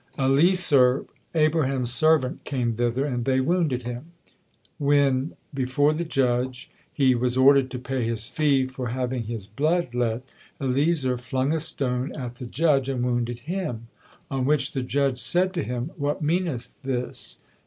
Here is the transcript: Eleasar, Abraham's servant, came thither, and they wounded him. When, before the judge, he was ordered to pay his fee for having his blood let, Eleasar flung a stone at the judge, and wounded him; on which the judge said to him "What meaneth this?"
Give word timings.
Eleasar, 0.17 1.05
Abraham's 1.35 1.93
servant, 1.93 2.43
came 2.43 2.73
thither, 2.73 3.05
and 3.05 3.23
they 3.23 3.39
wounded 3.39 3.83
him. 3.83 4.13
When, 4.79 5.33
before 5.53 5.93
the 5.93 6.03
judge, 6.05 6.71
he 6.91 7.13
was 7.13 7.37
ordered 7.37 7.69
to 7.69 7.77
pay 7.77 8.03
his 8.03 8.27
fee 8.27 8.65
for 8.65 8.87
having 8.87 9.25
his 9.25 9.45
blood 9.45 9.93
let, 9.93 10.23
Eleasar 10.59 11.19
flung 11.19 11.53
a 11.53 11.59
stone 11.59 12.11
at 12.17 12.33
the 12.37 12.47
judge, 12.47 12.89
and 12.89 13.05
wounded 13.05 13.41
him; 13.41 13.89
on 14.31 14.45
which 14.45 14.71
the 14.71 14.81
judge 14.81 15.19
said 15.19 15.53
to 15.53 15.61
him 15.61 15.91
"What 15.95 16.23
meaneth 16.23 16.81
this?" 16.81 17.39